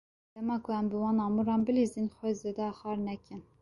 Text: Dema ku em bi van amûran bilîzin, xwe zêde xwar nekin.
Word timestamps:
Dema 0.33 0.55
ku 0.63 0.69
em 0.79 0.85
bi 0.91 0.95
van 1.03 1.17
amûran 1.27 1.61
bilîzin, 1.65 2.13
xwe 2.15 2.29
zêde 2.41 2.67
xwar 2.77 2.97
nekin. 3.07 3.41